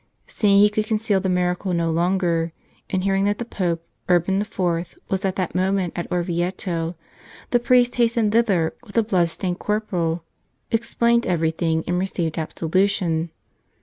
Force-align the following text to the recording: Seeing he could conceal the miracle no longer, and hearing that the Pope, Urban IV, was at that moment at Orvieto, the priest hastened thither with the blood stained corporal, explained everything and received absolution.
Seeing 0.25 0.59
he 0.61 0.69
could 0.71 0.87
conceal 0.87 1.19
the 1.19 1.29
miracle 1.29 1.73
no 1.75 1.91
longer, 1.91 2.53
and 2.89 3.03
hearing 3.03 3.25
that 3.25 3.37
the 3.37 3.45
Pope, 3.45 3.85
Urban 4.09 4.41
IV, 4.41 4.97
was 5.11 5.23
at 5.25 5.35
that 5.35 5.53
moment 5.53 5.93
at 5.95 6.11
Orvieto, 6.11 6.95
the 7.51 7.59
priest 7.59 7.93
hastened 7.97 8.31
thither 8.31 8.73
with 8.83 8.95
the 8.95 9.03
blood 9.03 9.29
stained 9.29 9.59
corporal, 9.59 10.23
explained 10.71 11.27
everything 11.27 11.83
and 11.85 11.99
received 11.99 12.39
absolution. 12.39 13.29